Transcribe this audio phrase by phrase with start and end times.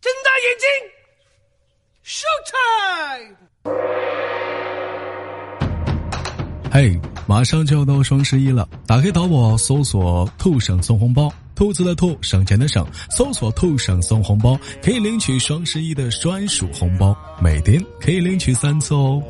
[0.00, 0.66] 睁大眼睛
[2.04, 3.36] ，Show time！
[6.72, 19.22] 嘿，马上就要到双十一了，打开淘宝搜索“兔省送红包”，兔子的兔，省钱的省，搜索“兔省送红包”，可以领取双十一的专属红包，每天可以领取三次哦。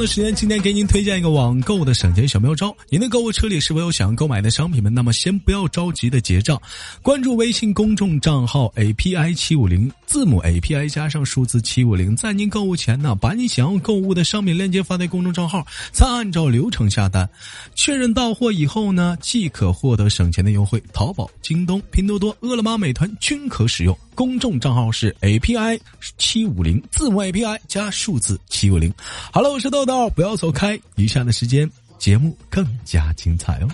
[0.00, 2.74] 的时间，今天给您推荐一个网购的省钱小妙招。
[2.88, 4.92] 您的购物车里是否有想要购买的商品们？
[4.92, 6.60] 那么先不要着急的结账，
[7.02, 17.28] 关注微信公众账号 API 七五零，字母 API 加上数字七五零，在您购物前呢，把你想要购物的商品链接发在公众账号，再按照流程下单，
[17.74, 20.82] 确认到货以后呢，即可获得省钱的优惠。
[20.94, 23.94] 淘宝、京东、拼多多、饿了么、美团均可使用。
[24.12, 25.80] 公众账号是 API
[26.18, 28.92] 七五零，字母 API 加数字七五零。
[29.32, 30.78] Hello，我是豆豆，不要走开。
[30.96, 33.68] 以下的时间，节目更加精彩哦。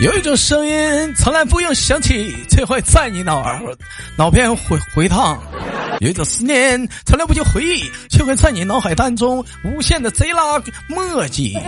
[0.00, 3.60] 有一种声音从来不用响起，却会在你脑儿
[4.16, 5.36] 脑片回回荡；
[6.00, 11.58] 有一种思念从来不用回忆，却会在你脑海当中无限的贼拉墨迹。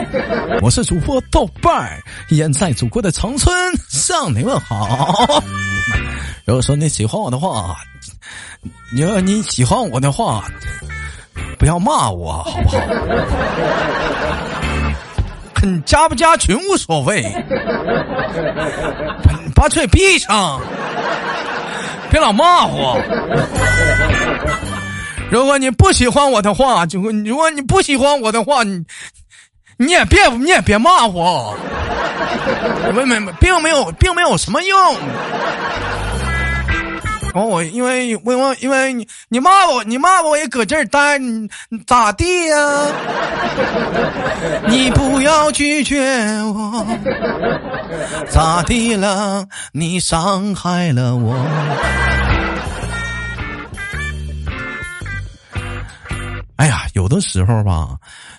[0.62, 3.52] 我是主播豆瓣儿，依然在祖国的长春
[3.88, 5.42] 向你问好。
[6.44, 7.76] 如果说你喜欢我的话，
[8.94, 10.44] 你要你喜欢我的话，
[11.58, 12.78] 不要骂我，好不好？
[15.84, 17.22] 加不加群无所谓，
[19.54, 20.58] 把嘴闭上，
[22.10, 23.00] 别老骂我。
[25.30, 28.84] 如果你不喜欢我的话，就如果你不喜欢我的话，你
[29.76, 31.56] 你也别你也别骂我，
[32.92, 34.96] 没没没，并没有并没有什么用。
[37.32, 41.48] 哦，我因为因为因为你你骂我，你骂我也搁这儿待，你
[41.86, 42.86] 咋地呀？
[44.68, 46.02] 你不要拒绝
[46.42, 46.84] 我，
[48.28, 49.46] 咋地了？
[49.72, 51.34] 你伤害了我。
[56.56, 57.96] 哎呀，有的时候吧，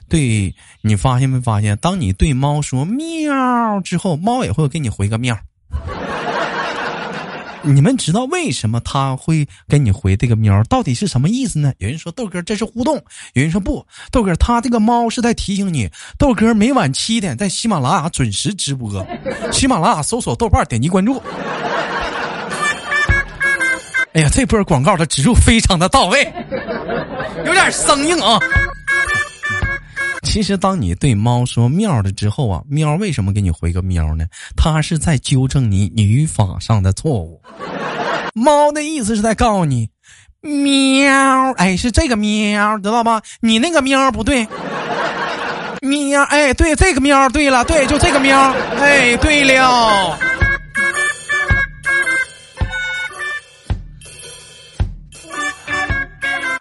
[0.09, 1.77] 对你发现没发现？
[1.77, 5.37] 当你对猫说喵之后，猫也会给你回个喵。
[7.63, 10.63] 你们知道为什么他会给你回这个喵？
[10.63, 11.73] 到底是什么意思呢？
[11.77, 12.95] 有人说豆哥这是互动，
[13.33, 19.05] 有人说不，豆哥他这个猫是在提醒你，豆哥每晚七点在喜马拉雅准时直播，
[19.51, 21.21] 喜马拉雅搜索豆瓣点击关注。
[24.13, 26.33] 哎呀，这波广告的植入非常的到位，
[27.45, 28.39] 有点生硬啊。
[30.31, 34.25] 其实，当你对猫说“喵”了之后啊，喵为什么给你回个“喵”呢？
[34.55, 37.41] 它是在纠正你语法上的错误。
[38.33, 39.89] 猫的意思是在告诉你
[40.39, 43.21] “喵”，哎，是这个“喵”，知道吧？
[43.41, 44.47] 你那个“喵”不对
[45.83, 48.39] ，“喵”，哎，对，这个“喵”对了，对，就这个“喵”，
[48.79, 50.17] 哎，对了。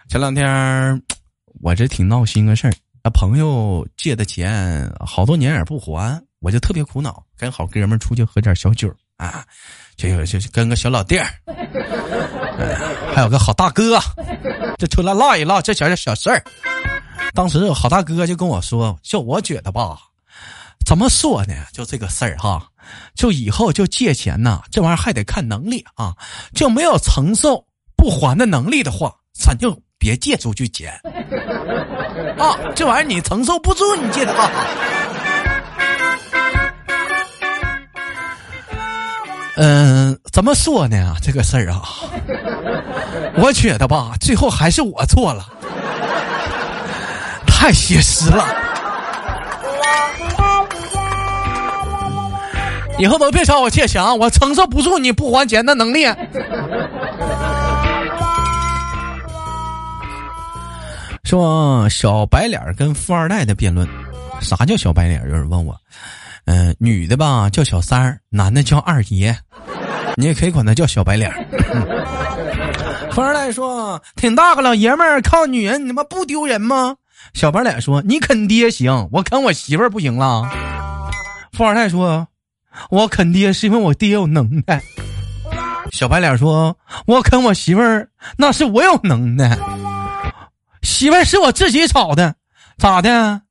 [0.09, 1.01] 前两天，
[1.61, 2.73] 我这挺闹心个事儿。
[3.03, 7.23] 啊，朋友借的钱好多年也不还，我就特别苦恼。
[7.35, 9.43] 跟好哥们出去喝点小酒啊，
[9.95, 11.27] 就就跟个小老弟儿，
[13.13, 13.99] 还有个好大哥，
[14.77, 16.43] 就出来唠一唠这小小事儿。
[17.33, 19.97] 当时好大哥就跟我说：“就我觉得吧，
[20.85, 21.55] 怎么说呢？
[21.73, 22.67] 就这个事儿哈，
[23.15, 26.15] 就以后就借钱呐，这玩意儿还得看能力啊。
[26.53, 30.91] 就没有承受不还的能力的话，咱就别借出去钱。”
[32.39, 34.49] 啊，这玩意儿你承受不住，你借的啊。
[39.57, 41.15] 嗯，怎么说呢？
[41.21, 41.83] 这个事儿啊，
[43.35, 45.45] 我觉得吧，最后还是我错了，
[47.45, 48.43] 太写实了。
[52.97, 56.05] 以后都别找我借钱，我承受不住你不还钱的能力。
[61.31, 63.87] 说小白脸跟富二代的辩论，
[64.41, 65.21] 啥叫小白脸？
[65.21, 65.73] 有人问我，
[66.43, 69.33] 嗯，女的吧叫小三儿，男的叫二爷，
[70.17, 71.31] 你也可以管他叫小白脸。
[73.15, 76.97] 富二代说，挺大个老爷们儿靠女人，你他妈不丢人吗？
[77.33, 80.51] 小白脸说，你啃爹行，我啃我媳妇儿不行了。
[81.53, 82.27] 富二代说，
[82.89, 84.81] 我啃爹是因为我爹有能耐。
[85.93, 86.75] 小白脸说，
[87.05, 89.57] 我啃我媳妇儿那是我有能耐。
[90.81, 92.35] 媳妇儿是我自己炒的
[92.77, 93.41] 咋的？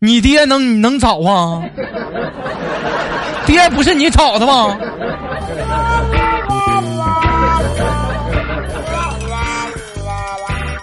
[0.00, 1.62] 你爹能能找啊？
[3.46, 4.76] 爹不是你炒的吧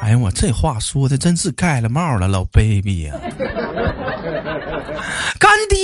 [0.01, 3.13] 哎呀我这话说的真是盖了帽了老 baby 呀！
[5.39, 5.77] 干爹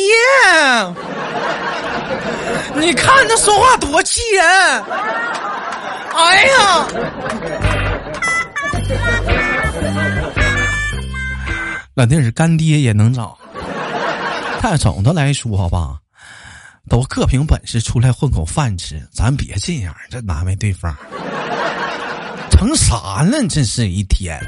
[2.75, 4.45] 你看他说话多气人！
[6.13, 6.87] 哎呀！
[11.93, 13.38] 那那是干爹也能找。
[14.61, 15.97] 但总的来说吧，
[16.88, 20.95] 都各凭本事出来混口饭吃，咱别这样，这难为对方。
[22.51, 23.47] 成啥了？
[23.49, 24.39] 这是一天。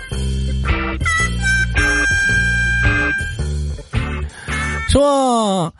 [4.89, 5.73] 说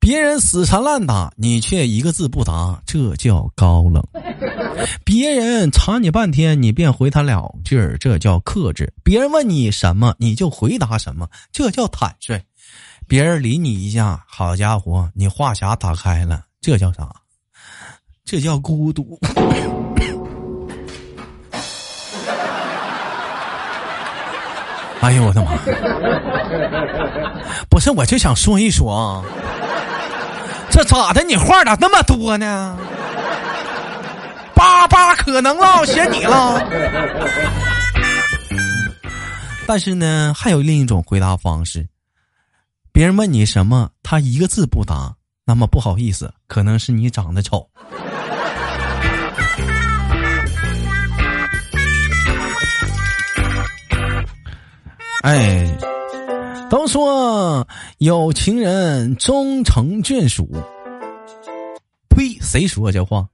[0.00, 4.02] 别人死缠烂打，你却一个字不答，这叫高冷；
[5.04, 12.38] 别人查你半天，你便回他两句，这叫克制；别人问你什么，你就回答什么，这叫坦率；
[13.06, 17.08] 别人理你一下，好家伙，你话匣打开了，这叫啥？
[18.24, 19.18] 这叫孤独。
[25.00, 25.52] 哎呦我的妈！
[27.70, 29.22] 不是，我就想说一说啊，
[30.70, 31.22] 这咋的？
[31.22, 32.76] 你话咋那么多呢？
[34.56, 36.68] 八八可能了， 选你了。
[39.66, 41.86] 但是呢，还有另一种回答方式，
[42.90, 45.14] 别人问你什么，他一个字不答，
[45.44, 47.68] 那么不好意思，可能是你长得丑。
[55.22, 55.66] 哎，
[56.70, 57.66] 都说
[57.98, 60.48] 有情人终成眷属。
[62.08, 62.38] 呸！
[62.40, 63.26] 谁说这话？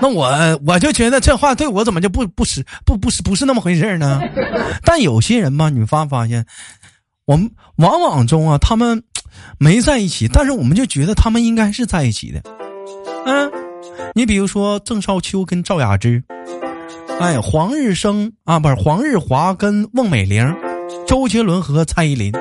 [0.00, 4.20] 那我我就觉得这话对我怎么就不不是不不是不是那么回事呢？
[4.84, 6.46] 但有些人吧，你发没发现，
[7.26, 9.02] 我们往往中啊，他们
[9.58, 12.42] 没在一起，但是我们就觉得他们应该是在一起的。
[13.26, 13.50] 嗯，
[14.14, 16.22] 你比如说郑少秋跟赵雅芝。
[17.20, 20.56] 哎，黄日升啊，不是黄日华跟孟美玲，
[21.06, 22.32] 周杰伦和蔡依林，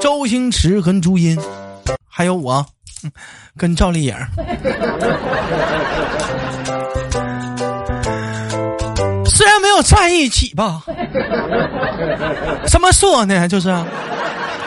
[0.00, 1.38] 周星驰跟朱茵，
[2.08, 2.64] 还有我，
[3.56, 4.14] 跟赵丽颖。
[9.26, 10.82] 虽然没有在一起吧，
[12.66, 13.46] 怎么说呢？
[13.46, 13.74] 就是，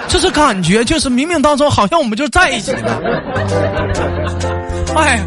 [0.07, 3.01] 就是感觉，就是冥冥当中好像我们就在一起了。
[4.95, 5.19] 哎，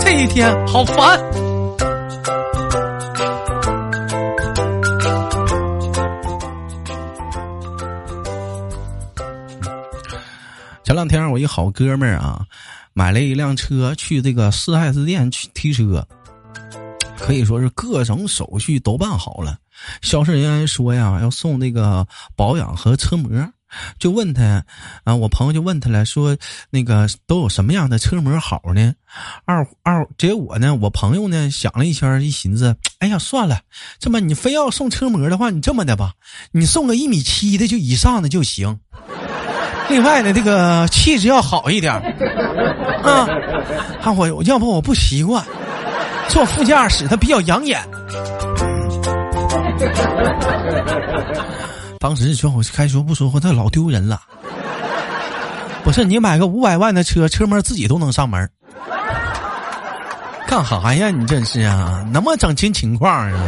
[0.00, 1.18] 这一天好烦。
[10.86, 12.46] 前两天我一好哥们儿啊，
[12.92, 16.06] 买了一辆车去这个四 S 店去提车，
[17.18, 19.58] 可以说是各种手续都办好了。
[20.00, 22.06] 销售人员说呀，要送那个
[22.36, 23.28] 保养和车模，
[23.98, 24.64] 就问他
[25.02, 26.36] 啊，我朋友就问他了，说
[26.70, 28.94] 那个都有什么样的车模好呢？
[29.44, 33.58] 二二，结果呢，我朋友呢想了一圈，一寻思，哎呀，算了，
[33.98, 36.12] 这么你非要送车模的话，你这么的吧，
[36.52, 38.78] 你送个一米七的就以上的就行。
[39.88, 41.92] 另外呢，这个气质要好一点
[43.02, 43.26] 啊！
[44.02, 45.44] 看我，要不我不习惯
[46.28, 47.80] 坐副驾驶，它比较养眼。
[51.98, 54.20] 当时说我开说不说话，他老丢人了。
[55.84, 58.48] 不是你买个五百万的车，车模自己都能上门，
[60.48, 61.10] 干啥呀？
[61.10, 63.38] 你这是啊，能不能整清情况啊？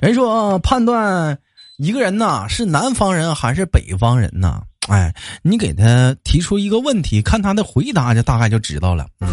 [0.00, 1.38] 人说判断
[1.78, 4.62] 一个人呐是南方人还是北方人呢？
[4.88, 9.06] 哎，你给他提出一个问题，看他的回答就大概就知道了。
[9.20, 9.28] 嗯，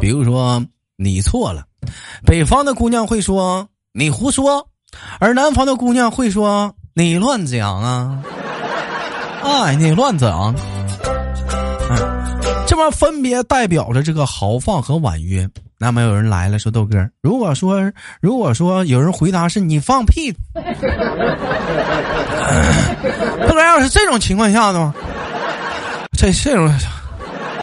[0.00, 0.64] 比如说
[0.96, 1.64] 你错了，
[2.24, 4.66] 北方的姑娘会说你胡说，
[5.18, 8.22] 而南方的姑娘会说你乱讲啊，
[9.44, 10.54] 哎，你乱讲。
[12.74, 15.48] 这玩意分别代表着这个豪放和婉约。
[15.78, 17.80] 那么有人来了，说豆哥，如果说
[18.20, 20.34] 如果说有人回答是你放屁，
[23.46, 24.92] 豆哥要是这种情况下呢？
[26.18, 26.68] 这这种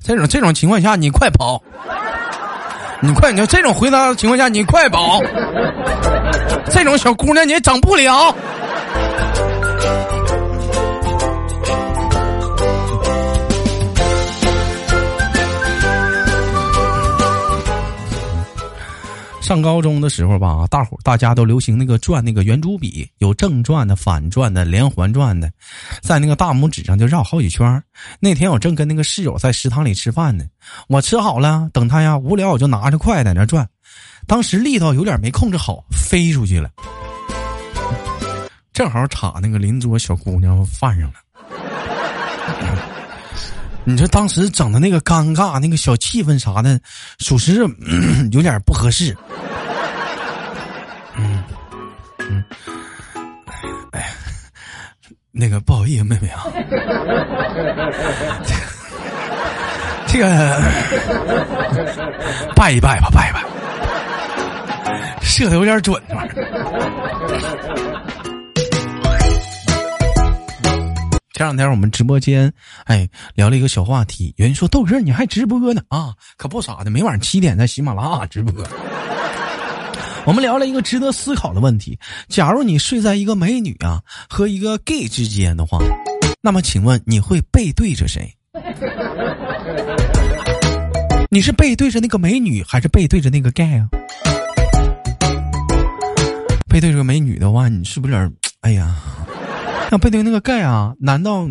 [0.01, 1.61] 这种这种情况下，你快跑！
[3.01, 5.19] 你快，你就这种回答的情况下，你快跑！
[6.69, 8.33] 这种小姑娘你也整不了。
[19.51, 25.51] 上高中的时候吧，大伙大家都流行那个转那个圆珠笔，有正转的、反转的、连环转的，
[26.01, 27.83] 在那个大拇指上就绕好几圈。
[28.21, 30.45] 那天我正跟那个室友在食堂里吃饭呢，
[30.87, 33.67] 我吃好了，等他呀无聊，我就拿着筷在那转，
[34.25, 36.69] 当时力道有点没控制好，飞出去了，
[38.71, 41.15] 正好插那个邻桌小姑娘饭上了。
[43.83, 46.79] 你说当时整的那个尴尬，那个小气氛啥的，
[47.19, 47.61] 属实
[48.31, 49.15] 有点不合适。
[51.17, 51.43] 嗯
[52.19, 52.43] 嗯，
[53.91, 54.13] 哎，
[55.31, 56.45] 那个不好意思，妹妹啊，
[60.07, 60.61] 这个
[62.55, 63.43] 拜一拜吧，拜一拜，
[65.21, 66.27] 射的有点准，玩
[71.41, 74.31] 前两天我们直播间，哎，聊了一个小话题。
[74.37, 76.13] 有人说豆哥你还直播呢啊？
[76.37, 78.63] 可不傻的，每晚七点在喜马拉雅直播。
[80.23, 81.97] 我们聊了一个值得思考的问题：
[82.29, 85.79] 假如你睡在一个美女啊和一个 gay 之间的话，
[86.43, 88.31] 那么请问你会背对着谁？
[91.31, 93.87] 你是背对着那个美女，还是背对着那个 gay 啊？
[96.69, 98.31] 背对着美女的话，你是不是有点？
[98.61, 98.95] 哎呀？
[99.91, 100.95] 那背对那个盖啊？
[100.97, 101.49] 难道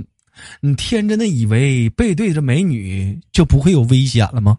[0.63, 4.57] 你天真的以为背对着美女就不会有危险了吗？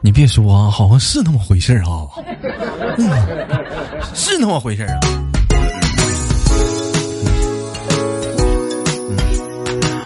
[0.00, 2.06] 你别说啊，好像是那么回事啊，
[2.96, 3.10] 嗯，
[4.14, 5.00] 是那么回事啊。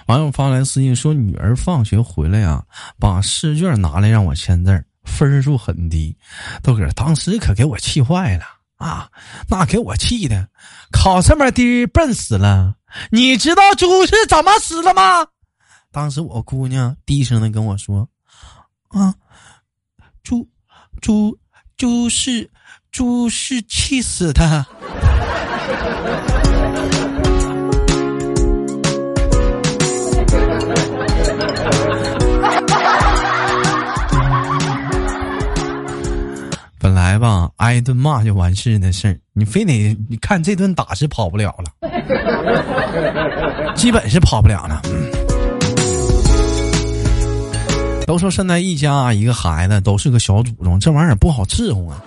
[0.07, 2.63] 网友发来私信说，女儿放学回来呀，
[2.99, 4.83] 把试卷拿来让我签字儿。
[5.14, 6.14] 分数很低，
[6.62, 8.44] 豆哥当时可给我气坏了
[8.76, 9.09] 啊！
[9.49, 10.49] 那给我气的，
[10.92, 12.75] 考这么低，笨死了！
[13.11, 15.26] 你知道猪是怎么死的吗？
[15.92, 18.09] 当时我姑娘低声的跟我说
[18.90, 19.14] ：“啊，
[20.25, 20.47] 猪，
[21.00, 21.38] 猪，
[21.76, 22.50] 猪是，
[22.90, 24.66] 猪是气死的。”
[36.85, 41.73] 本来吧，挨一顿骂就完事的事儿，你非得你看这顿打是跑不了了，
[43.75, 44.83] 基本是跑不了了。
[48.07, 51.99] 都说现在一家一个孩子都是个小祖宗，这玩意儿不好伺候啊，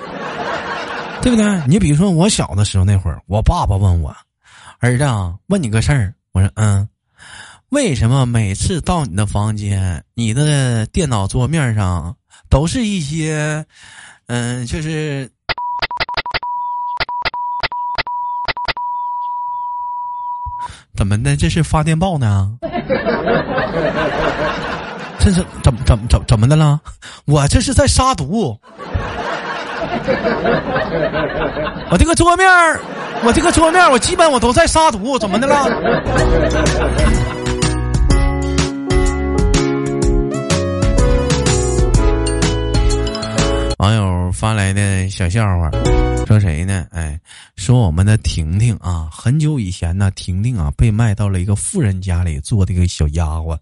[1.24, 1.60] 对不对？
[1.68, 4.16] 你比如说我小的时候那会儿，我爸爸问我，
[4.78, 6.88] 儿子啊，问你个事儿，我说嗯，
[7.70, 12.16] 为什么每次到你的房间，你的电脑桌面上
[12.48, 13.66] 都是一些。
[14.28, 15.30] 嗯，就是
[20.98, 21.38] 怎么的？
[21.38, 22.52] 这是发电报呢？
[25.20, 26.80] 这是怎么怎么怎怎么的了？
[27.26, 28.60] 我这是在杀毒。
[31.90, 32.48] 我这个桌面
[33.24, 35.64] 我这个桌面我基本我都在杀毒，怎么的了？
[43.78, 45.70] 网友发来的小笑话，
[46.26, 46.86] 说谁呢？
[46.92, 47.20] 哎，
[47.56, 53.58] 说我们的婷婷啊，很久以前呢，婷婷啊被卖到了一个富人家里做这个小丫鬟，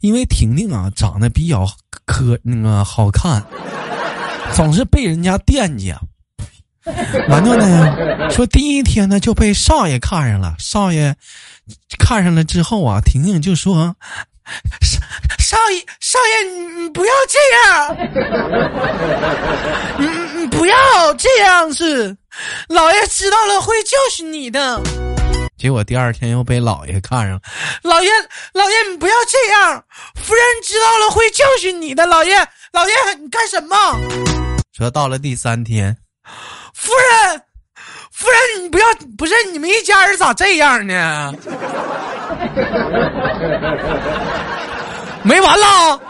[0.00, 1.66] 因为婷婷啊长得比较
[2.04, 3.42] 可那个好看，
[4.54, 5.94] 总是被人家惦记。
[7.28, 11.14] 完了呢，说第一天呢就被少爷看上了，少爷
[11.98, 13.96] 看上了之后啊，婷婷就说。
[15.48, 17.96] 少少爷，少爷，你你不要这样，
[19.96, 20.06] 你
[20.40, 22.14] 你不要这样子，
[22.68, 24.78] 老爷知道了会教训你的。
[25.56, 27.40] 结果第二天又被老爷看上，
[27.82, 28.10] 老爷，
[28.52, 29.82] 老爷，你不要这样，
[30.16, 32.04] 夫人知道了会教训你的。
[32.04, 32.36] 老爷，
[32.72, 33.74] 老爷，你干什么？
[34.76, 35.96] 说到了第三天，
[36.74, 37.42] 夫人，
[38.12, 38.86] 夫人，你不要，
[39.16, 41.32] 不是你们一家人咋这样呢？
[45.22, 46.00] 没完了，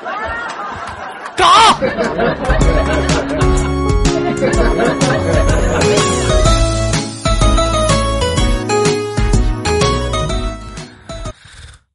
[1.36, 1.52] 干啥？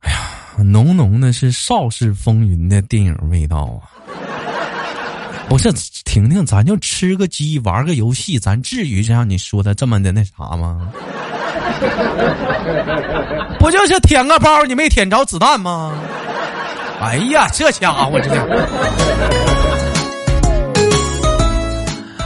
[0.02, 0.18] 哎呀，
[0.58, 3.88] 浓浓的是邵氏风云的电影味道啊！
[5.48, 5.72] 不是
[6.04, 10.90] 婷婷，咱就吃个鸡，玩个游戏，咱至于让你说的这么的那啥吗？
[13.60, 15.94] 不就是舔个包，你没舔着子弹吗？
[17.04, 18.40] 哎呀，这家伙这的！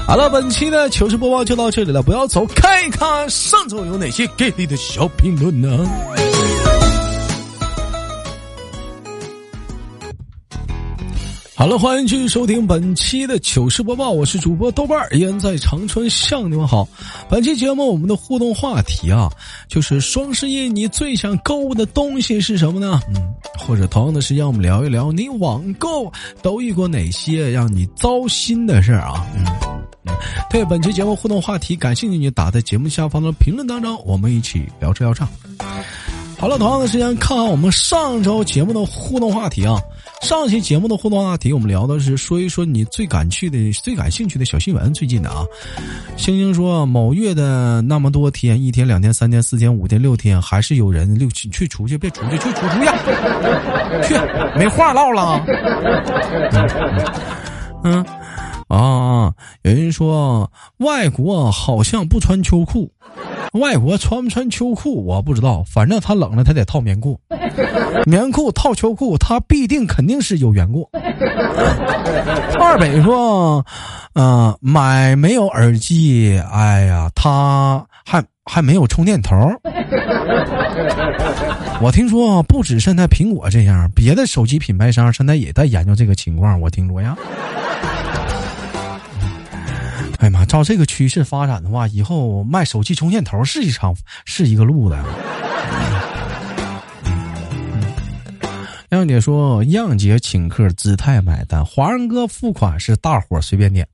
[0.06, 5.84] 好了，本期的糗事播报就到这里了，不要走，看一看上周有哪些给力的小评论呢？
[11.58, 16.88] 好了，欢迎继续收听本期的糗事播报，我是主播豆瓣儿，依然在长春向你们好。
[17.28, 19.28] 本期节目我们的互动话题啊，
[19.68, 23.02] 就是双十一你最想购物的东西是什么呢？
[23.08, 29.26] 嗯，或者同样的时间，我们聊一聊你网购都遇过哪些让你糟心的事儿啊？
[29.36, 29.44] 嗯
[30.52, 35.28] 对本期节目互动话题感兴趣，你打在节目下方的评论当中，我们一起聊车聊唱。
[36.38, 39.82] 好了，同样的时间看看我们上周节目的互动话题啊。
[40.22, 44.94] 上期节目的互动话题，我们聊的是说一说你最感趣的、最感兴趣的小新闻。
[44.94, 45.46] 最近的啊，
[46.18, 54.16] 星星说某月的那么多天，一天、两天、三天、四天、五天、六天，还是有人六去去出去，别出去，去出出去，去
[54.58, 55.46] 没话唠了。
[57.84, 58.04] 嗯
[58.68, 62.92] 啊，有人说外国好像不穿秋裤。
[63.58, 67.20] 外国穿不穿秋裤我不知道，反正他冷了他得套棉裤，
[68.06, 70.90] 棉裤套秋裤他必定肯定是有缘故。
[72.60, 73.66] 二北说，
[74.14, 79.36] 嗯，买没有耳机，哎呀，他还还没有充电头。
[81.82, 87.16] 我听说不止现在苹果这样，别的手机品牌商现在也在研究这个情况，我听说呀。
[90.18, 90.46] 哎呀妈！
[90.46, 93.96] 照这个趋势发展的话，以后卖手机充电头是一场
[94.26, 94.98] 是一个路子。
[98.90, 103.86] 亮姐说：“样姐请客，姿态买单，华人哥付款是大伙随便点。”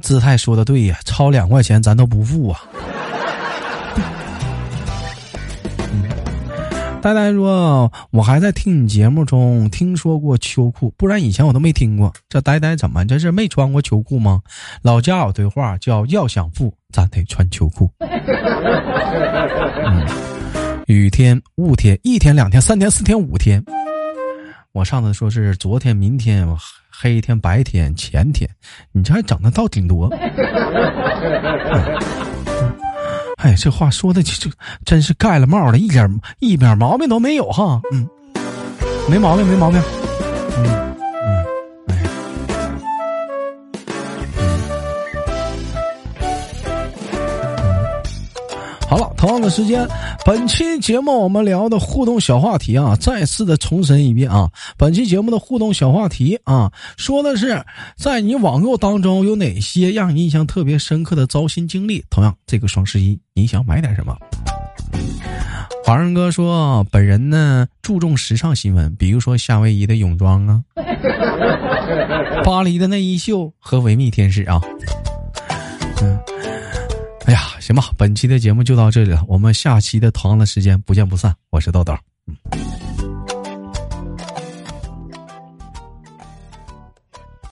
[0.00, 2.60] 姿态说的对呀，超两块钱咱都不付啊。
[7.02, 12.12] 呆呆说：“我还在听你节目中听说过秋裤，不然以前我都没听过。
[12.28, 14.42] 这呆呆怎么这是没穿过秋裤吗？
[14.82, 17.90] 老家有句话叫‘要想富，咱得穿秋裤’。
[18.00, 20.06] 嗯，
[20.86, 23.64] 雨天、雾天、一天、两天、三天、四天、五天。
[24.72, 26.46] 我上次说是昨天、明天、
[26.90, 28.46] 黑天、白天、前天，
[28.92, 30.10] 你这还整的倒挺多。”
[33.42, 34.50] 哎，这话说的就
[34.84, 38.06] 真是盖了帽了，一点一点毛病都没有哈，嗯，
[39.08, 39.80] 没毛病，没毛病，
[48.90, 49.86] 好了，同样的时间。
[50.26, 57.64] 本期节目我们聊的互动小话题啊，再次的重申一遍啊，本期节目的互动小话题啊，说的是
[57.96, 62.04] 在你网购当中有哪些让你印象特别深刻的糟心经历？
[62.10, 64.16] 同样，这个双十一你想买点什么？
[65.84, 70.60] 华人哥说，本人呢注重时尚新闻，比如说夏威夷的泳装啊，
[72.42, 74.60] 巴黎的内衣秀和维密天使啊，
[77.70, 81.32] 行吧，本期的节目就到这里了，我们下期的同样的时间不见不散。
[81.50, 82.89] 我是豆豆，嗯。